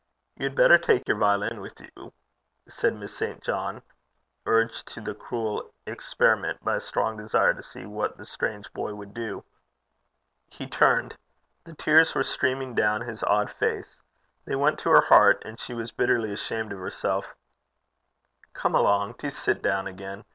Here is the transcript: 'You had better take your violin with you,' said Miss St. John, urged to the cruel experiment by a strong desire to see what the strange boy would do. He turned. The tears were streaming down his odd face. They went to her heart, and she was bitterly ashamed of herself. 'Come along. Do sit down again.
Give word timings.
'You 0.35 0.45
had 0.45 0.55
better 0.55 0.79
take 0.79 1.07
your 1.07 1.19
violin 1.19 1.61
with 1.61 1.79
you,' 1.79 2.11
said 2.67 2.95
Miss 2.95 3.15
St. 3.15 3.39
John, 3.43 3.83
urged 4.47 4.87
to 4.87 4.99
the 4.99 5.13
cruel 5.13 5.71
experiment 5.85 6.57
by 6.63 6.77
a 6.77 6.79
strong 6.79 7.17
desire 7.17 7.53
to 7.53 7.61
see 7.61 7.85
what 7.85 8.17
the 8.17 8.25
strange 8.25 8.73
boy 8.73 8.95
would 8.95 9.13
do. 9.13 9.43
He 10.49 10.65
turned. 10.65 11.17
The 11.65 11.75
tears 11.75 12.15
were 12.15 12.23
streaming 12.23 12.73
down 12.73 13.01
his 13.01 13.21
odd 13.25 13.51
face. 13.51 13.95
They 14.45 14.55
went 14.55 14.79
to 14.79 14.89
her 14.89 15.01
heart, 15.01 15.43
and 15.45 15.59
she 15.59 15.75
was 15.75 15.91
bitterly 15.91 16.33
ashamed 16.33 16.71
of 16.71 16.79
herself. 16.79 17.35
'Come 18.53 18.73
along. 18.73 19.17
Do 19.19 19.29
sit 19.29 19.61
down 19.61 19.85
again. 19.85 20.25